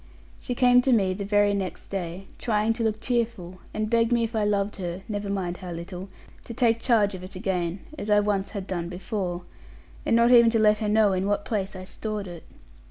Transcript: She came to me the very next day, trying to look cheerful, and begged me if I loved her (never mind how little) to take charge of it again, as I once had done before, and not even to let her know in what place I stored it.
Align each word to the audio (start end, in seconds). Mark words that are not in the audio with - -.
She 0.39 0.55
came 0.55 0.81
to 0.81 0.91
me 0.91 1.13
the 1.13 1.25
very 1.25 1.53
next 1.53 1.91
day, 1.91 2.25
trying 2.39 2.73
to 2.73 2.83
look 2.83 2.99
cheerful, 2.99 3.59
and 3.71 3.87
begged 3.87 4.11
me 4.11 4.23
if 4.23 4.35
I 4.35 4.43
loved 4.43 4.77
her 4.77 5.03
(never 5.07 5.29
mind 5.29 5.57
how 5.57 5.69
little) 5.69 6.09
to 6.45 6.55
take 6.55 6.79
charge 6.79 7.13
of 7.13 7.23
it 7.23 7.35
again, 7.35 7.81
as 7.99 8.09
I 8.09 8.19
once 8.19 8.49
had 8.49 8.65
done 8.65 8.89
before, 8.89 9.43
and 10.03 10.15
not 10.15 10.31
even 10.31 10.49
to 10.49 10.59
let 10.59 10.79
her 10.79 10.89
know 10.89 11.13
in 11.13 11.27
what 11.27 11.45
place 11.45 11.75
I 11.75 11.85
stored 11.85 12.27
it. 12.27 12.43